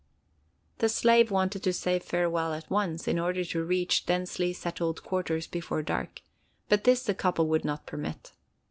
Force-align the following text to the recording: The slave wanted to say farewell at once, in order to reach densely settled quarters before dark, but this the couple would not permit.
The 0.79 0.89
slave 0.89 1.29
wanted 1.29 1.61
to 1.61 1.71
say 1.71 1.99
farewell 1.99 2.55
at 2.55 2.71
once, 2.71 3.07
in 3.07 3.19
order 3.19 3.45
to 3.45 3.63
reach 3.63 4.07
densely 4.07 4.51
settled 4.51 5.03
quarters 5.03 5.45
before 5.45 5.83
dark, 5.83 6.23
but 6.69 6.85
this 6.85 7.03
the 7.03 7.13
couple 7.13 7.47
would 7.49 7.63
not 7.63 7.85
permit. 7.85 8.31